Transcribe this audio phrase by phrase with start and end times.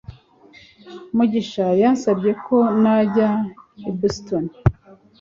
[1.15, 3.51] mugisha yansabye ko najyana
[3.89, 4.43] i boston